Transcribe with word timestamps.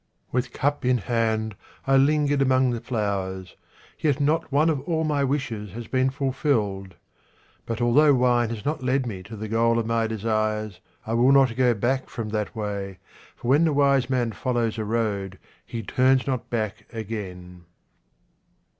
With 0.31 0.51
cup 0.51 0.83
in 0.83 0.97
hand 0.97 1.55
I 1.85 1.95
lingered 1.95 2.41
among 2.41 2.71
the 2.71 2.81
flowers, 2.81 3.49
and 3.99 4.03
yet 4.03 4.19
not 4.19 4.51
one 4.51 4.67
of 4.67 4.79
all 4.89 5.03
my 5.03 5.23
wishes 5.23 5.73
has 5.73 5.85
been 5.85 6.09
fulfilled. 6.09 6.95
But 7.67 7.81
although 7.83 8.15
wine 8.15 8.49
has 8.49 8.65
not 8.65 8.81
led 8.81 9.05
me 9.05 9.21
to 9.21 9.35
the 9.35 9.47
goal 9.47 9.77
of 9.77 9.85
my 9.85 10.07
desires, 10.07 10.79
I 11.05 11.13
will 11.13 11.31
not 11.31 11.55
go 11.55 11.75
from 12.07 12.29
that 12.29 12.55
way, 12.55 12.97
for 13.35 13.47
when 13.49 13.63
the 13.63 13.73
wise 13.73 14.09
man 14.09 14.31
follows 14.31 14.79
a 14.79 14.85
road 14.85 15.37
he 15.63 15.83
turns 15.83 16.25
not 16.25 16.49
back 16.49 16.91
again. 16.91 17.65